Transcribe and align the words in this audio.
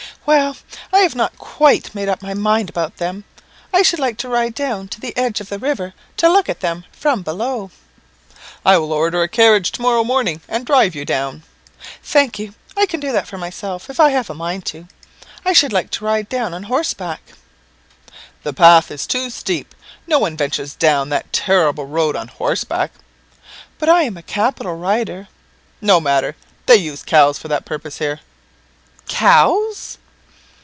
"Well, 0.23 0.55
I 0.93 0.99
have 0.99 1.15
not 1.15 1.37
quite 1.37 1.93
made 1.95 2.07
up 2.07 2.21
my 2.21 2.33
mind 2.33 2.69
about 2.69 2.97
them. 2.97 3.25
I 3.73 3.81
should 3.81 3.99
like 3.99 4.17
to 4.19 4.29
ride 4.29 4.53
down 4.53 4.87
to 4.89 4.99
the 4.99 5.17
edge 5.17 5.41
of 5.41 5.49
the 5.49 5.57
river 5.59 5.93
to 6.17 6.29
look 6.29 6.47
at 6.47 6.59
them 6.61 6.85
from 6.93 7.21
below." 7.21 7.71
"I 8.63 8.77
will 8.77 8.93
order 8.93 9.23
a 9.23 9.27
carriage 9.27 9.71
to 9.73 9.81
morrow 9.81 10.03
morning, 10.05 10.39
and 10.47 10.65
drive 10.65 10.93
you 10.95 11.03
down." 11.05 11.43
"Thank 12.03 12.37
you; 12.39 12.53
I 12.77 12.85
can 12.85 12.99
do 12.99 13.11
that 13.11 13.27
for 13.27 13.37
myself, 13.39 13.89
if 13.89 13.99
I 13.99 14.11
have 14.11 14.29
a 14.29 14.35
mind 14.35 14.63
to. 14.67 14.87
I 15.43 15.51
should 15.53 15.73
like 15.73 15.89
to 15.91 16.05
ride 16.05 16.29
down 16.29 16.53
on 16.53 16.63
horseback." 16.63 17.33
"The 18.43 18.53
path 18.53 18.89
is 18.91 19.05
too 19.07 19.29
steep; 19.31 19.73
no 20.07 20.19
one 20.19 20.37
ventures 20.37 20.75
down 20.75 21.09
that 21.09 21.33
terrible 21.33 21.87
road 21.87 22.15
on 22.15 22.27
horseback." 22.29 22.91
"But 23.79 23.89
I'm 23.89 24.15
a 24.15 24.23
capital 24.23 24.75
rider." 24.75 25.27
"No 25.81 25.99
matter; 25.99 26.37
they 26.67 26.75
use 26.77 27.03
cows 27.03 27.37
for 27.39 27.47
that 27.49 27.65
purpose 27.65 27.97
here." 27.97 28.19
"Cows!" 29.09 29.97